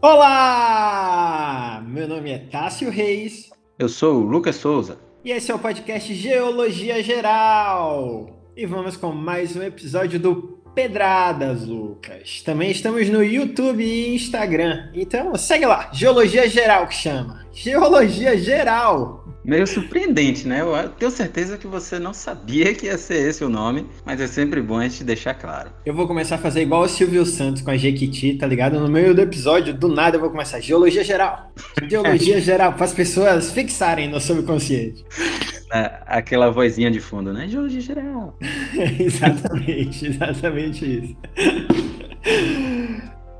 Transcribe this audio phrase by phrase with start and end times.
[0.00, 1.82] Olá!
[1.86, 3.50] Meu nome é Tássio Reis.
[3.78, 4.98] Eu sou o Lucas Souza.
[5.24, 8.30] E esse é o podcast Geologia Geral.
[8.56, 12.42] E vamos com mais um episódio do Pedradas, Lucas.
[12.42, 14.90] Também estamos no YouTube e Instagram.
[14.94, 17.46] Então segue lá, Geologia Geral que chama.
[17.52, 20.60] Geologia Geral meio surpreendente, né?
[20.60, 24.26] Eu tenho certeza que você não sabia que ia ser esse o nome, mas é
[24.26, 25.70] sempre bom a gente deixar claro.
[25.84, 28.80] Eu vou começar a fazer igual o Silvio Santos com a Jequiti, tá ligado?
[28.80, 31.52] No meio do episódio, do nada eu vou começar Geologia Geral.
[31.88, 35.04] Geologia Geral, para as pessoas fixarem no subconsciente.
[35.72, 37.46] É, aquela vozinha de fundo, né?
[37.48, 38.36] Geologia Geral.
[38.98, 41.16] exatamente, exatamente isso.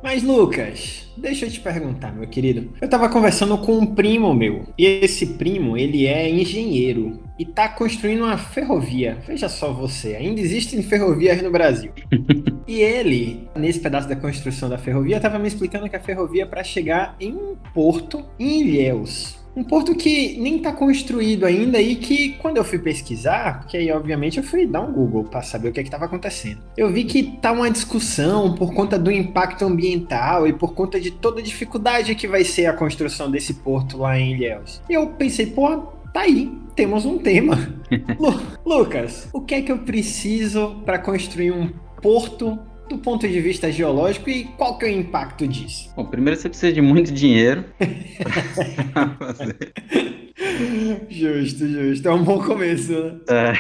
[0.07, 2.73] Mas, Lucas, deixa eu te perguntar, meu querido.
[2.81, 4.65] Eu tava conversando com um primo meu.
[4.79, 9.19] E esse primo, ele é engenheiro e tá construindo uma ferrovia.
[9.27, 11.91] Veja só você, ainda existem ferrovias no Brasil.
[12.69, 16.47] e ele, nesse pedaço da construção da ferrovia, tava me explicando que a ferrovia é
[16.47, 19.45] para chegar em um porto em Ilhéus.
[19.57, 23.91] Um porto que nem está construído ainda e que, quando eu fui pesquisar, porque aí,
[23.91, 26.59] obviamente, eu fui dar um Google para saber o que é estava acontecendo.
[26.77, 31.11] Eu vi que tá uma discussão por conta do impacto ambiental e por conta de
[31.11, 34.83] toda a dificuldade que vai ser a construção desse porto lá em Ilhéus.
[34.91, 35.75] E eu pensei, pô,
[36.13, 37.57] tá aí, temos um tema.
[38.21, 41.71] Lu Lucas, o que é que eu preciso para construir um
[42.03, 45.93] porto do ponto de vista geológico e qual que é o impacto disso?
[45.97, 47.65] Bom, primeiro você precisa de muito dinheiro.
[51.09, 52.09] justo, justo.
[52.09, 53.19] É um bom começo, né?
[53.29, 53.53] É.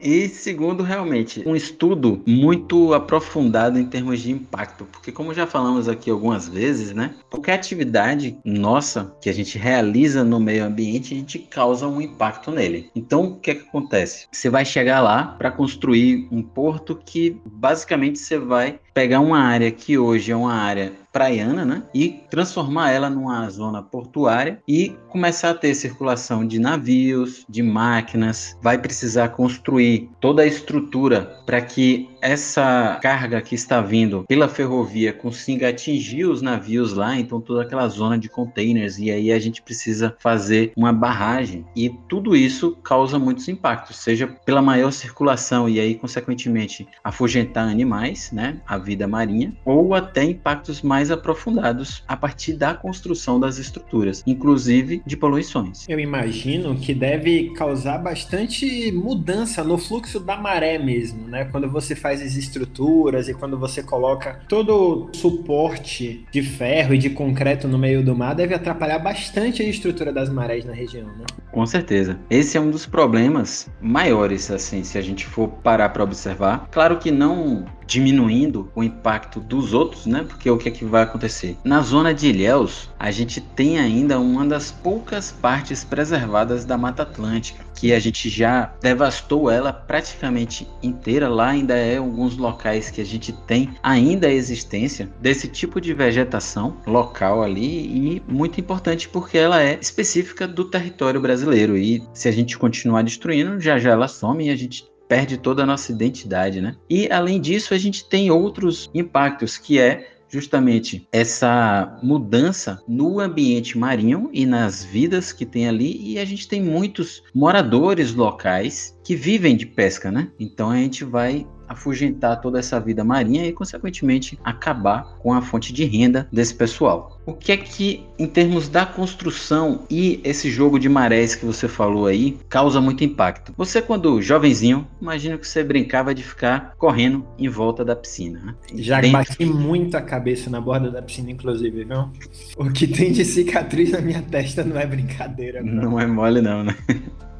[0.00, 5.88] E segundo, realmente, um estudo muito aprofundado em termos de impacto, porque como já falamos
[5.88, 7.14] aqui algumas vezes, né?
[7.30, 12.50] Qualquer atividade nossa que a gente realiza no meio ambiente, a gente causa um impacto
[12.50, 12.90] nele.
[12.94, 14.26] Então, o que é que acontece?
[14.30, 19.70] Você vai chegar lá para construir um porto que basicamente você vai pegar uma área
[19.70, 21.82] que hoje é uma área praiana, né?
[21.92, 28.56] E transformar ela numa zona portuária e começar a ter circulação de navios, de máquinas.
[28.62, 35.12] Vai precisar construir toda a estrutura para que essa carga que está vindo pela ferrovia
[35.12, 39.62] consiga atingir os navios lá, então toda aquela zona de containers, e aí a gente
[39.62, 45.78] precisa fazer uma barragem, e tudo isso causa muitos impactos, seja pela maior circulação e
[45.78, 52.54] aí, consequentemente, afugentar animais, né, a vida marinha, ou até impactos mais aprofundados a partir
[52.54, 55.88] da construção das estruturas, inclusive de poluições.
[55.88, 61.44] Eu imagino que deve causar bastante mudança no fluxo da maré mesmo, né?
[61.46, 66.94] Quando você faz faz as estruturas e quando você coloca todo o suporte de ferro
[66.94, 70.72] e de concreto no meio do mar, deve atrapalhar bastante a estrutura das marés na
[70.72, 71.26] região, né?
[71.52, 72.18] Com certeza.
[72.30, 76.66] Esse é um dos problemas maiores, assim, se a gente for parar para observar.
[76.70, 80.24] Claro que não diminuindo o impacto dos outros, né?
[80.28, 81.56] Porque o que é que vai acontecer?
[81.64, 87.02] Na zona de Ilhéus, a gente tem ainda uma das poucas partes preservadas da Mata
[87.02, 91.28] Atlântica, que a gente já devastou ela praticamente inteira.
[91.28, 95.94] Lá ainda é alguns locais que a gente tem ainda a existência desse tipo de
[95.94, 102.28] vegetação local ali e muito importante porque ela é específica do território brasileiro e se
[102.28, 105.90] a gente continuar destruindo, já já ela some e a gente perde toda a nossa
[105.90, 106.76] identidade, né?
[106.88, 113.78] E além disso, a gente tem outros impactos que é justamente essa mudança no ambiente
[113.78, 119.16] marinho e nas vidas que tem ali e a gente tem muitos moradores locais que
[119.16, 120.30] vivem de pesca, né?
[120.38, 125.72] Então a gente vai afugentar toda essa vida marinha e, consequentemente, acabar com a fonte
[125.72, 127.17] de renda desse pessoal.
[127.28, 131.68] O que é que, em termos da construção e esse jogo de marés que você
[131.68, 133.52] falou aí, causa muito impacto?
[133.54, 138.40] Você, quando jovenzinho, imagino que você brincava de ficar correndo em volta da piscina.
[138.42, 138.54] Né?
[138.76, 139.18] Já Dentro...
[139.18, 142.08] bati muito a cabeça na borda da piscina, inclusive, viu?
[142.56, 145.62] O que tem de cicatriz na minha testa não é brincadeira.
[145.62, 146.74] Não, não é mole, não, né?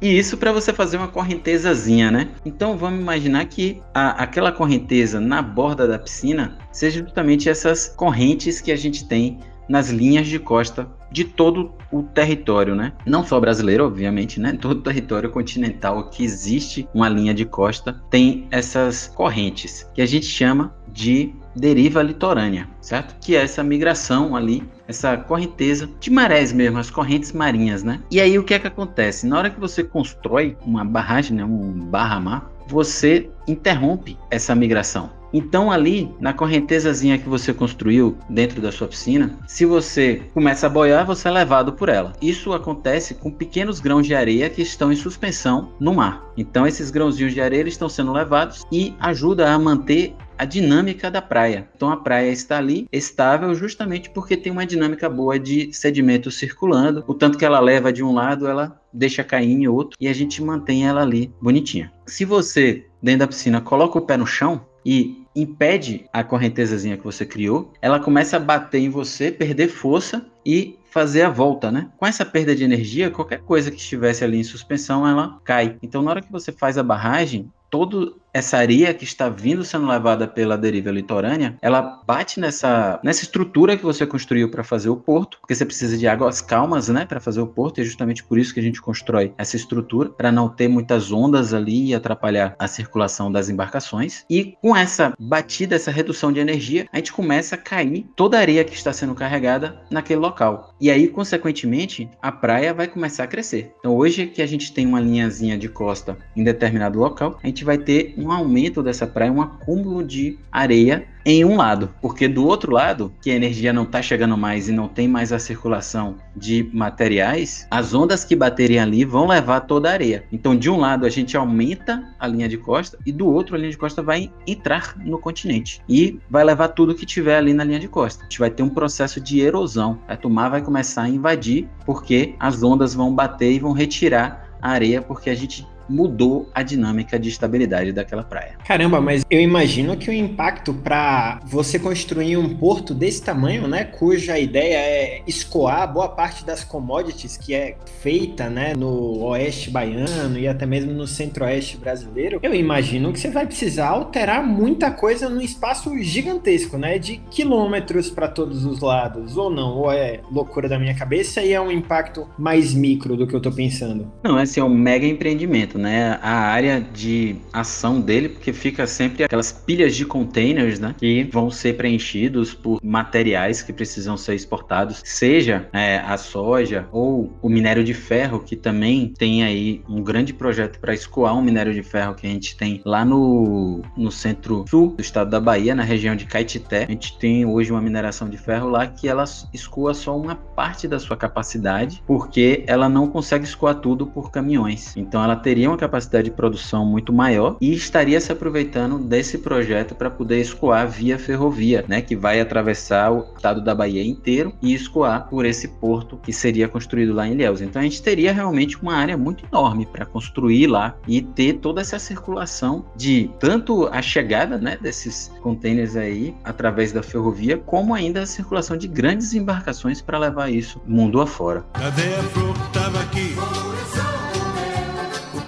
[0.01, 2.29] E isso para você fazer uma correntezazinha, né?
[2.45, 8.61] Então vamos imaginar que a, aquela correnteza na borda da piscina seja justamente essas correntes
[8.61, 12.93] que a gente tem nas linhas de costa de todo o território, né?
[13.05, 14.57] Não só brasileiro, obviamente, né?
[14.59, 20.05] Todo o território continental que existe uma linha de costa tem essas correntes que a
[20.05, 23.15] gente chama de deriva litorânea, certo?
[23.19, 28.01] Que é essa migração ali, essa correnteza de marés mesmo, as correntes marinhas, né?
[28.09, 29.27] E aí o que é que acontece?
[29.27, 35.09] Na hora que você constrói uma barragem, né, um barra-mar, você interrompe essa migração.
[35.33, 40.69] Então ali, na correntezazinha que você construiu dentro da sua piscina, se você começa a
[40.69, 42.13] boiar, você é levado por ela.
[42.21, 46.23] Isso acontece com pequenos grãos de areia que estão em suspensão no mar.
[46.35, 51.21] Então esses grãozinhos de areia estão sendo levados e ajuda a manter a dinâmica da
[51.21, 51.67] praia.
[51.75, 57.03] Então a praia está ali estável justamente porque tem uma dinâmica boa de sedimento circulando.
[57.05, 60.13] O tanto que ela leva de um lado, ela deixa cair em outro e a
[60.13, 61.91] gente mantém ela ali bonitinha.
[62.05, 67.03] Se você dentro da piscina coloca o pé no chão e impede a correntezazinha que
[67.03, 71.89] você criou, ela começa a bater em você, perder força e fazer a volta, né?
[71.97, 75.77] Com essa perda de energia, qualquer coisa que estivesse ali em suspensão, ela cai.
[75.83, 79.87] Então, na hora que você faz a barragem, todo essa areia que está vindo sendo
[79.87, 84.97] levada pela deriva litorânea, ela bate nessa, nessa estrutura que você construiu para fazer o
[84.97, 88.23] porto, porque você precisa de águas calmas, né, para fazer o porto, e é justamente
[88.23, 91.95] por isso que a gente constrói essa estrutura, para não ter muitas ondas ali e
[91.95, 94.25] atrapalhar a circulação das embarcações.
[94.29, 98.41] E com essa batida, essa redução de energia, a gente começa a cair toda a
[98.41, 100.73] areia que está sendo carregada naquele local.
[100.79, 103.73] E aí, consequentemente, a praia vai começar a crescer.
[103.79, 107.63] Então, hoje que a gente tem uma linhazinha de costa em determinado local, a gente
[107.63, 112.45] vai ter um aumento dessa praia, um acúmulo de areia em um lado, porque do
[112.45, 116.15] outro lado, que a energia não está chegando mais e não tem mais a circulação
[116.35, 120.23] de materiais, as ondas que baterem ali vão levar toda a areia.
[120.31, 123.59] Então, de um lado, a gente aumenta a linha de costa e do outro, a
[123.59, 127.63] linha de costa vai entrar no continente e vai levar tudo que tiver ali na
[127.63, 128.21] linha de costa.
[128.21, 129.99] A gente vai ter um processo de erosão.
[130.07, 134.71] A tomar vai começar a invadir porque as ondas vão bater e vão retirar a
[134.71, 138.57] areia porque a gente mudou a dinâmica de estabilidade daquela praia.
[138.65, 143.83] Caramba, mas eu imagino que o impacto para você construir um porto desse tamanho, né,
[143.83, 150.37] cuja ideia é escoar boa parte das commodities que é feita, né, no oeste baiano
[150.37, 155.29] e até mesmo no centro-oeste brasileiro, eu imagino que você vai precisar alterar muita coisa
[155.29, 160.69] num espaço gigantesco, né, de quilômetros para todos os lados, ou não, ou é loucura
[160.69, 164.11] da minha cabeça e é um impacto mais micro do que eu tô pensando.
[164.23, 169.23] Não, esse é um mega empreendimento né, a área de ação dele, porque fica sempre
[169.23, 175.01] aquelas pilhas de containers, né, que vão ser preenchidos por materiais que precisam ser exportados,
[175.05, 180.33] seja é, a soja ou o minério de ferro, que também tem aí um grande
[180.33, 184.95] projeto para escoar um minério de ferro que a gente tem lá no, no centro-sul
[184.95, 186.83] do estado da Bahia, na região de Caetité.
[186.83, 189.23] A gente tem hoje uma mineração de ferro lá que ela
[189.53, 194.95] escoa só uma parte da sua capacidade, porque ela não consegue escoar tudo por caminhões.
[194.97, 199.95] Então ela teria uma capacidade de produção muito maior e estaria se aproveitando desse projeto
[199.95, 204.73] para poder escoar via ferrovia, né, que vai atravessar o estado da Bahia inteiro e
[204.73, 207.61] escoar por esse porto que seria construído lá em Ilhéus.
[207.61, 211.81] Então a gente teria realmente uma área muito enorme para construir lá e ter toda
[211.81, 218.21] essa circulação de tanto a chegada, né, desses containers aí através da ferrovia, como ainda
[218.21, 221.63] a circulação de grandes embarcações para levar isso mundo afora.
[221.73, 223.35] Cadê a tava aqui?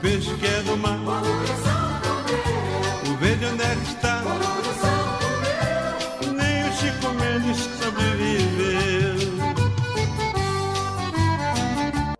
[0.02, 1.00] Peixe que é do mar.
[3.08, 4.24] O verde onde é que está?
[6.26, 9.32] Nem o Chico Mendes sobreviveu.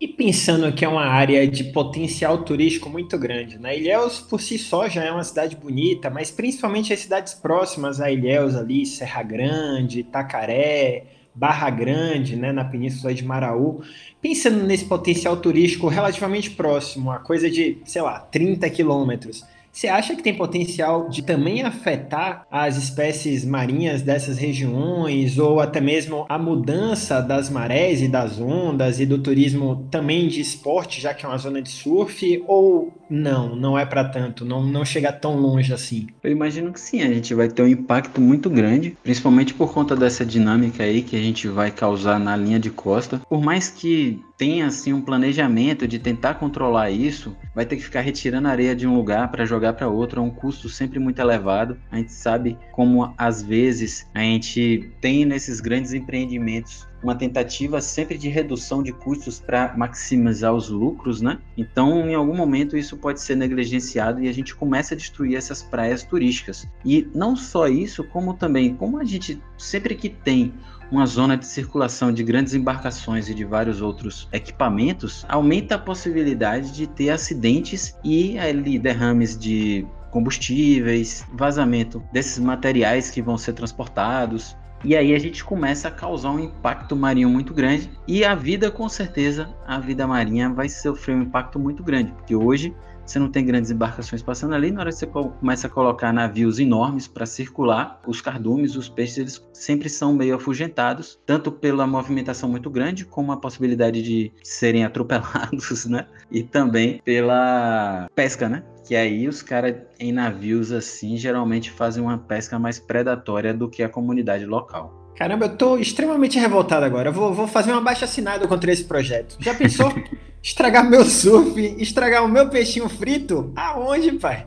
[0.00, 3.76] E pensando que é uma área de potencial turístico muito grande, né?
[3.76, 8.10] Ilhéus por si só já é uma cidade bonita, mas principalmente as cidades próximas a
[8.10, 13.82] Ilhéus ali, Serra Grande, Itacaré, Barra Grande, né, na Península de Maraú,
[14.20, 19.44] pensando nesse potencial turístico relativamente próximo, a coisa de, sei lá, 30 quilômetros.
[19.72, 25.80] Você acha que tem potencial de também afetar as espécies marinhas dessas regiões, ou até
[25.80, 31.14] mesmo a mudança das marés e das ondas e do turismo também de esporte, já
[31.14, 35.10] que é uma zona de surf, ou não, não é para tanto, não, não chega
[35.10, 36.06] tão longe assim?
[36.22, 39.96] Eu imagino que sim, a gente vai ter um impacto muito grande, principalmente por conta
[39.96, 43.20] dessa dinâmica aí que a gente vai causar na linha de costa.
[43.28, 48.00] Por mais que tenha assim um planejamento de tentar controlar isso, vai ter que ficar
[48.00, 51.78] retirando areia de um lugar para jogar para outro, é um custo sempre muito elevado.
[51.92, 58.18] A gente sabe como às vezes a gente tem nesses grandes empreendimentos uma tentativa sempre
[58.18, 61.38] de redução de custos para maximizar os lucros, né?
[61.56, 65.62] Então, em algum momento isso pode ser negligenciado e a gente começa a destruir essas
[65.62, 66.66] praias turísticas.
[66.84, 70.52] E não só isso, como também, como a gente sempre que tem
[70.90, 76.72] uma zona de circulação de grandes embarcações e de vários outros equipamentos, aumenta a possibilidade
[76.72, 84.56] de ter acidentes e ali derrames de combustíveis, vazamento desses materiais que vão ser transportados.
[84.84, 88.70] E aí a gente começa a causar um impacto marinho muito grande e a vida,
[88.70, 92.74] com certeza, a vida marinha vai sofrer um impacto muito grande, porque hoje
[93.04, 94.70] você não tem grandes embarcações passando ali.
[94.70, 99.18] Na hora que você começa a colocar navios enormes para circular, os cardumes, os peixes,
[99.18, 104.84] eles sempre são meio afugentados, tanto pela movimentação muito grande, como a possibilidade de serem
[104.86, 106.06] atropelados, né?
[106.30, 108.62] E também pela pesca, né?
[108.86, 113.82] Que aí os caras em navios assim geralmente fazem uma pesca mais predatória do que
[113.82, 115.02] a comunidade local.
[115.16, 117.10] Caramba, eu tô extremamente revoltado agora.
[117.10, 119.36] Eu vou, vou fazer uma baixa assinada contra esse projeto.
[119.38, 119.92] Já pensou?
[120.42, 123.52] estragar meu surf, estragar o meu peixinho frito?
[123.54, 124.46] Aonde, pai?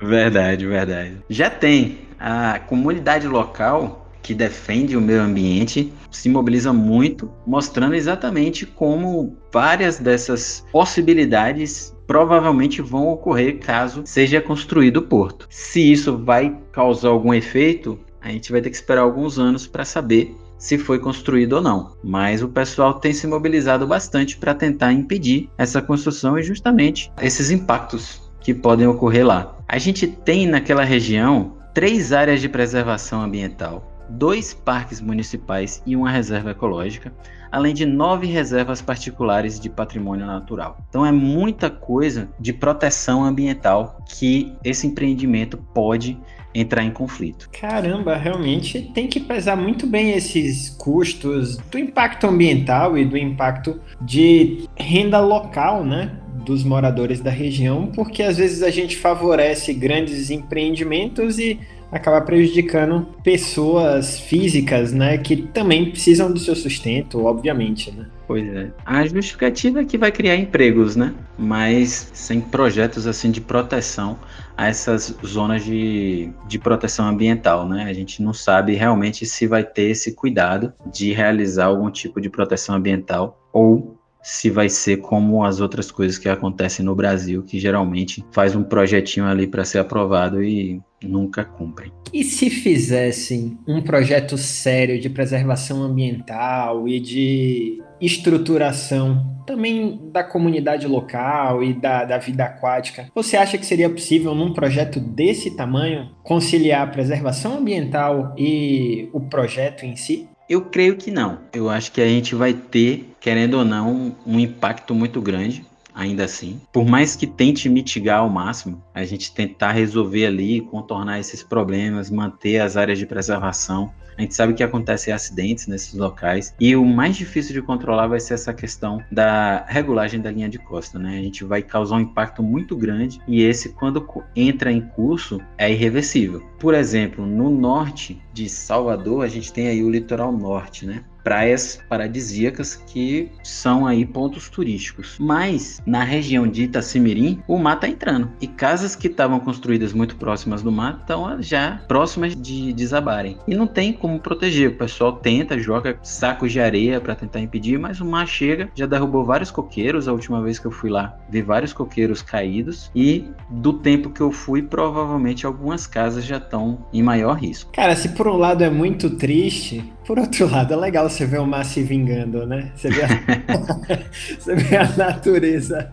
[0.00, 1.18] Verdade, verdade.
[1.28, 1.98] Já tem.
[2.18, 9.98] A comunidade local que defende o meio ambiente se mobiliza muito, mostrando exatamente como várias
[9.98, 15.46] dessas possibilidades provavelmente vão ocorrer caso seja construído o porto.
[15.50, 19.84] Se isso vai causar algum efeito, a gente vai ter que esperar alguns anos para
[19.84, 21.90] saber se foi construído ou não.
[22.04, 27.50] Mas o pessoal tem se mobilizado bastante para tentar impedir essa construção e justamente esses
[27.50, 29.56] impactos que podem ocorrer lá.
[29.66, 36.10] A gente tem naquela região três áreas de preservação ambiental, dois parques municipais e uma
[36.10, 37.12] reserva ecológica,
[37.52, 40.78] além de nove reservas particulares de patrimônio natural.
[40.88, 46.18] Então é muita coisa de proteção ambiental que esse empreendimento pode
[46.54, 47.48] entrar em conflito.
[47.50, 53.80] Caramba, realmente tem que pesar muito bem esses custos do impacto ambiental e do impacto
[54.00, 56.18] de renda local, né?
[56.44, 61.58] Dos moradores da região, porque às vezes a gente favorece grandes empreendimentos e
[61.92, 68.06] acaba prejudicando pessoas físicas, né, que também precisam do seu sustento, obviamente, né?
[68.26, 68.70] Pois é.
[68.86, 71.14] A justificativa é que vai criar empregos, né?
[71.38, 74.18] Mas sem projetos assim de proteção
[74.56, 77.84] a essas zonas de, de proteção ambiental, né?
[77.84, 82.30] A gente não sabe realmente se vai ter esse cuidado de realizar algum tipo de
[82.30, 87.58] proteção ambiental ou se vai ser como as outras coisas que acontecem no Brasil, que
[87.58, 91.92] geralmente faz um projetinho ali para ser aprovado e nunca cumprem.
[92.12, 100.86] E se fizessem um projeto sério de preservação ambiental e de estruturação também da comunidade
[100.86, 106.10] local e da, da vida aquática, você acha que seria possível, num projeto desse tamanho,
[106.22, 110.28] conciliar a preservação ambiental e o projeto em si?
[110.48, 111.38] Eu creio que não.
[111.52, 116.24] Eu acho que a gente vai ter, querendo ou não, um impacto muito grande ainda
[116.24, 116.60] assim.
[116.72, 122.10] Por mais que tente mitigar ao máximo, a gente tentar resolver ali, contornar esses problemas,
[122.10, 123.92] manter as áreas de preservação.
[124.16, 128.20] A gente sabe que acontecem acidentes nesses locais e o mais difícil de controlar vai
[128.20, 131.18] ser essa questão da regulagem da linha de costa, né?
[131.18, 134.06] A gente vai causar um impacto muito grande e esse quando
[134.36, 136.42] entra em curso é irreversível.
[136.58, 141.02] Por exemplo, no norte de Salvador, a gente tem aí o litoral norte, né?
[141.22, 145.16] Praias paradisíacas que são aí pontos turísticos.
[145.18, 150.16] Mas na região de Itacimirim, o mar está entrando e casas que estavam construídas muito
[150.16, 153.36] próximas do mar estão já próximas de desabarem.
[153.46, 154.70] E não tem como proteger.
[154.70, 158.86] O pessoal tenta, joga sacos de areia para tentar impedir, mas o mar chega, já
[158.86, 160.08] derrubou vários coqueiros.
[160.08, 164.20] A última vez que eu fui lá, vi vários coqueiros caídos e do tempo que
[164.20, 167.70] eu fui, provavelmente algumas casas já estão em maior risco.
[167.72, 171.40] Cara, se por um lado é muito triste, por outro lado, é legal você ver
[171.40, 172.70] o mar se vingando, né?
[172.74, 173.08] Você vê a,
[174.38, 175.92] você vê a natureza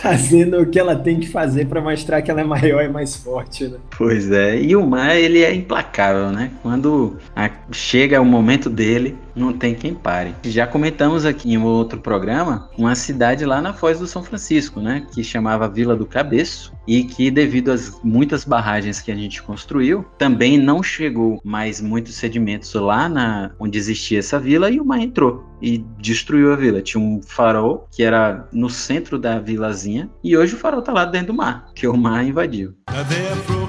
[0.00, 3.16] fazendo o que ela tem que fazer para mostrar que ela é maior e mais
[3.16, 3.78] forte, né?
[3.96, 6.50] Pois é, e o mar ele é implacável, né?
[6.62, 10.34] Quando a, chega o momento dele, não tem quem pare.
[10.44, 15.06] Já comentamos aqui em outro programa uma cidade lá na Foz do São Francisco, né?
[15.12, 20.04] Que chamava Vila do Cabeço e que devido às muitas barragens que a gente construiu,
[20.18, 25.00] também não chegou mais muitos sedimentos lá na onde existia essa vila e o mar
[25.00, 26.82] entrou e destruiu a vila.
[26.82, 31.04] Tinha um farol que era no centro da vilazinha e hoje o farol tá lá
[31.04, 32.74] dentro do mar, que o mar invadiu.
[32.86, 33.61] Cadê a flor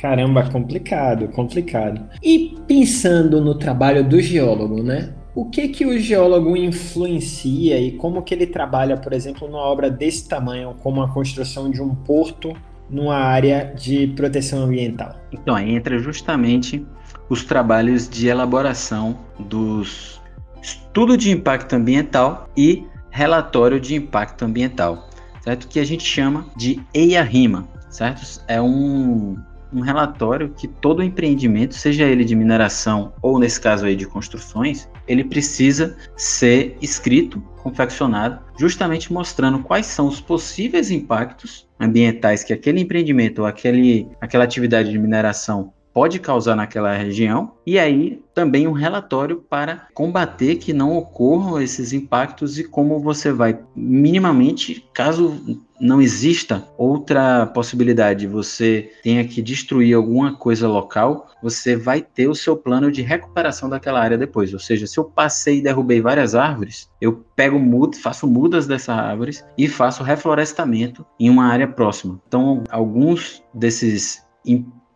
[0.00, 2.00] Caramba, complicado, complicado.
[2.22, 5.12] E pensando no trabalho do geólogo, né?
[5.34, 9.90] O que que o geólogo influencia e como que ele trabalha, por exemplo, numa obra
[9.90, 12.56] desse tamanho, como a construção de um porto
[12.88, 15.16] numa área de proteção ambiental?
[15.30, 16.84] Então, entra justamente
[17.28, 20.18] os trabalhos de elaboração dos
[20.62, 25.08] estudo de impacto ambiental e relatório de impacto ambiental,
[25.42, 25.68] certo?
[25.68, 28.42] Que a gente chama de EIA-RIMA, certo?
[28.48, 29.36] É um
[29.72, 34.88] um relatório que todo empreendimento, seja ele de mineração ou nesse caso aí de construções,
[35.06, 42.80] ele precisa ser escrito, confeccionado, justamente mostrando quais são os possíveis impactos ambientais que aquele
[42.80, 48.72] empreendimento ou aquele, aquela atividade de mineração pode causar naquela região, e aí também um
[48.72, 56.00] relatório para combater que não ocorram esses impactos e como você vai minimamente, caso não
[56.00, 62.54] exista outra possibilidade, você tenha que destruir alguma coisa local, você vai ter o seu
[62.54, 64.52] plano de recuperação daquela área depois.
[64.52, 68.90] Ou seja, se eu passei e derrubei várias árvores, eu pego mudas, faço mudas dessas
[68.90, 72.20] árvores e faço reflorestamento em uma área próxima.
[72.28, 74.22] Então, alguns desses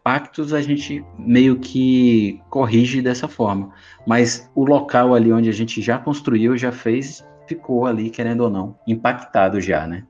[0.05, 3.73] a gente meio que corrige dessa forma.
[4.07, 8.51] Mas o local ali onde a gente já construiu, já fez, ficou ali, querendo ou
[8.51, 10.05] não, impactado já, né?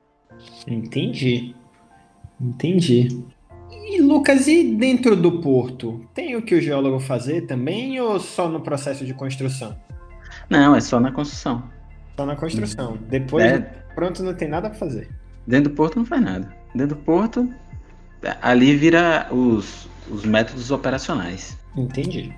[0.67, 1.55] Entendi.
[2.39, 3.23] Entendi.
[3.71, 6.05] E Lucas, e dentro do porto?
[6.13, 9.77] Tem o que o geólogo fazer também ou só no processo de construção?
[10.49, 11.63] Não, é só na construção.
[12.17, 12.97] Só na construção.
[13.09, 13.59] Depois, é...
[13.93, 15.09] pronto, não tem nada para fazer.
[15.47, 16.53] Dentro do porto não faz nada.
[16.73, 17.49] Dentro do porto,
[18.41, 21.57] ali vira os, os métodos operacionais.
[21.75, 22.33] Entendi.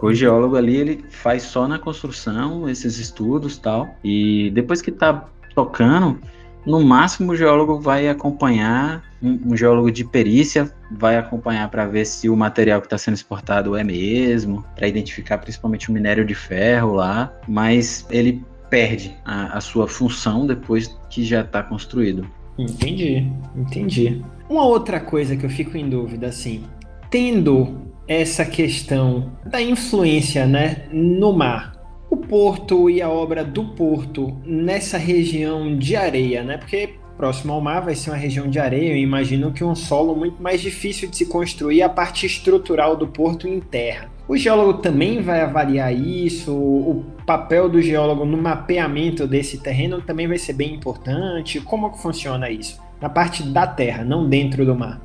[0.00, 3.88] O geólogo ali, ele faz só na construção esses estudos tal.
[4.04, 6.18] E depois que tá tocando,
[6.66, 12.04] no máximo o geólogo vai acompanhar, um, um geólogo de perícia vai acompanhar para ver
[12.04, 16.34] se o material que está sendo exportado é mesmo, para identificar principalmente o minério de
[16.34, 22.28] ferro lá, mas ele perde a, a sua função depois que já está construído.
[22.58, 24.22] Entendi, entendi.
[24.48, 26.64] Uma outra coisa que eu fico em dúvida, assim,
[27.10, 31.76] tendo essa questão da influência né, no mar,
[32.10, 36.56] o porto e a obra do porto nessa região de areia, né?
[36.56, 40.14] Porque próximo ao mar vai ser uma região de areia, eu imagino que um solo
[40.14, 44.08] muito mais difícil de se construir a parte estrutural do porto em terra.
[44.28, 50.28] O geólogo também vai avaliar isso, o papel do geólogo no mapeamento desse terreno também
[50.28, 51.60] vai ser bem importante.
[51.60, 52.80] Como que funciona isso?
[53.00, 55.00] Na parte da terra, não dentro do mar.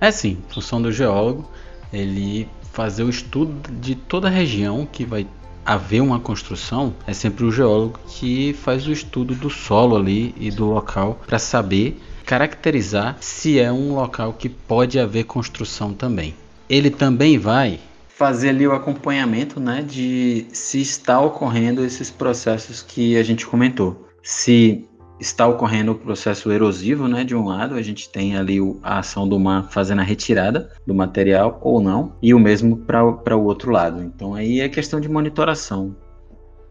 [0.00, 1.48] É sim, função do geólogo,
[1.92, 5.26] ele fazer o estudo de toda a região que vai
[5.64, 10.50] haver uma construção, é sempre o geólogo que faz o estudo do solo ali e
[10.50, 16.34] do local para saber caracterizar se é um local que pode haver construção também.
[16.68, 23.16] Ele também vai fazer ali o acompanhamento, né, de se está ocorrendo esses processos que
[23.16, 24.08] a gente comentou.
[24.22, 24.88] Se
[25.22, 29.28] está ocorrendo o processo erosivo, né, de um lado, a gente tem ali a ação
[29.28, 33.70] do mar fazendo a retirada do material ou não, e o mesmo para o outro
[33.70, 34.02] lado.
[34.02, 35.96] Então aí é questão de monitoração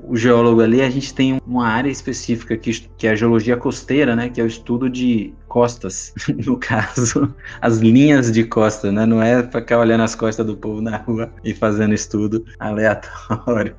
[0.04, 4.16] o geólogo ali, a gente tem uma área específica que, que é a geologia costeira,
[4.16, 4.30] né?
[4.30, 6.14] Que é o estudo de costas,
[6.48, 9.06] no caso, as linhas de costa, né?
[9.06, 13.76] Não é ficar olhando as costas do povo na rua e fazendo estudo aleatório.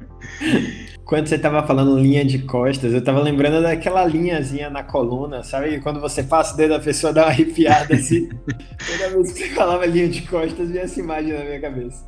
[1.03, 5.81] Quando você tava falando linha de costas, eu tava lembrando daquela linhazinha na coluna, sabe?
[5.81, 8.29] Quando você passa o dedo da pessoa dá uma arrepiada assim.
[8.87, 12.05] Toda vez que você falava linha de costas, vinha essa imagem na minha cabeça.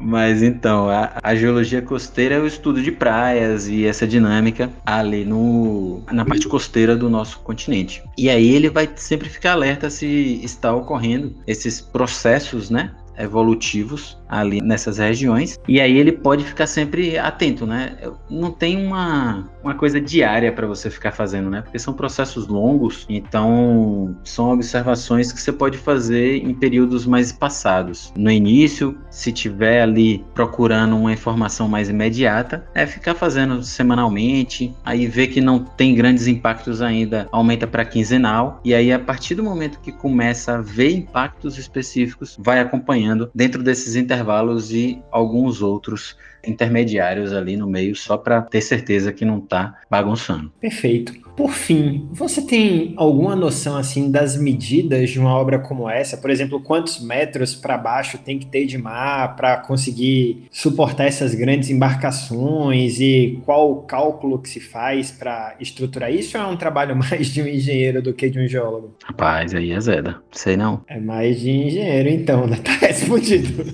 [0.00, 5.24] Mas então, a, a, geologia costeira é o estudo de praias e essa dinâmica ali
[5.24, 8.02] no, na parte costeira do nosso continente.
[8.16, 12.94] E aí ele vai sempre ficar alerta se está ocorrendo esses processos, né?
[13.18, 15.58] evolutivos ali nessas regiões.
[15.66, 17.96] E aí ele pode ficar sempre atento, né?
[18.30, 21.62] Não tem uma, uma coisa diária para você ficar fazendo, né?
[21.62, 28.12] Porque são processos longos, então são observações que você pode fazer em períodos mais passados.
[28.16, 35.06] No início, se tiver ali procurando uma informação mais imediata, é ficar fazendo semanalmente, aí
[35.06, 39.42] ver que não tem grandes impactos ainda, aumenta para quinzenal, e aí a partir do
[39.42, 46.16] momento que começa a ver impactos específicos, vai acompanhando dentro desses intervalos e alguns outros
[46.48, 50.52] intermediários ali no meio, só para ter certeza que não está bagunçando.
[50.60, 51.12] Perfeito.
[51.38, 56.16] Por fim, você tem alguma noção assim das medidas de uma obra como essa?
[56.16, 61.36] Por exemplo, quantos metros para baixo tem que ter de mar para conseguir suportar essas
[61.36, 66.36] grandes embarcações e qual o cálculo que se faz para estruturar isso?
[66.36, 68.96] Ou é um trabalho mais de um engenheiro do que de um geólogo?
[69.04, 70.20] Rapaz, aí é Zeda.
[70.32, 70.82] Sei não.
[70.88, 72.58] É mais de engenheiro então, né?
[72.68, 73.64] Tá respondido.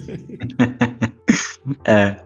[1.84, 2.16] é.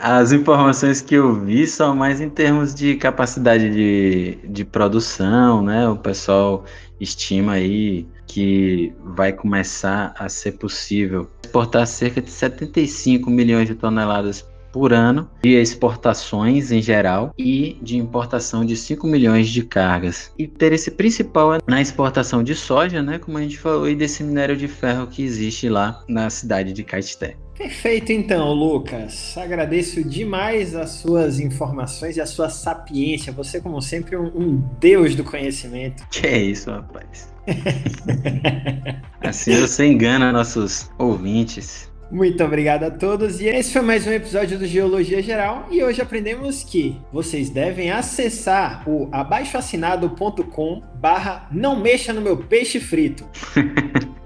[0.00, 5.88] As informações que eu vi são mais em termos de capacidade de, de produção, né?
[5.88, 6.64] O pessoal
[7.00, 14.46] estima aí que vai começar a ser possível exportar cerca de 75 milhões de toneladas
[14.72, 20.32] por ano de exportações em geral e de importação de 5 milhões de cargas.
[20.38, 24.24] E interesse principal é na exportação de soja, né, como a gente falou, e desse
[24.24, 27.36] minério de ferro que existe lá na cidade de Caeté.
[27.56, 29.36] Perfeito, então, Lucas.
[29.36, 33.32] Agradeço demais as suas informações e a sua sapiência.
[33.32, 36.06] Você, como sempre, um, um deus do conhecimento.
[36.10, 37.32] Que é isso, rapaz.
[39.20, 41.90] assim você engana nossos ouvintes.
[42.10, 43.40] Muito obrigado a todos.
[43.40, 45.66] E esse foi mais um episódio do Geologia Geral.
[45.70, 52.78] E hoje aprendemos que vocês devem acessar o abaixoassinado.com barra não mexa no meu peixe
[52.78, 53.26] frito.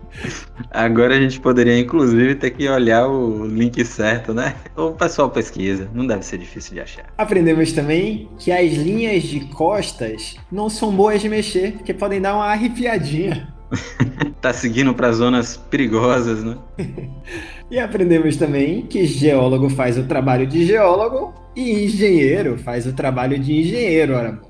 [0.71, 4.55] Agora a gente poderia, inclusive, ter que olhar o link certo, né?
[4.77, 7.07] O pessoal pesquisa, não deve ser difícil de achar.
[7.17, 12.35] Aprendemos também que as linhas de costas não são boas de mexer, porque podem dar
[12.35, 13.55] uma arrepiadinha.
[14.41, 16.57] tá seguindo para zonas perigosas, né?
[17.71, 23.39] e aprendemos também que geólogo faz o trabalho de geólogo e engenheiro faz o trabalho
[23.39, 24.41] de engenheiro, ora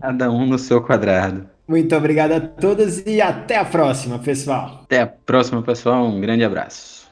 [0.00, 1.53] Cada um no seu quadrado.
[1.66, 4.80] Muito obrigado a todos e até a próxima, pessoal.
[4.84, 6.06] Até a próxima, pessoal.
[6.06, 7.03] Um grande abraço.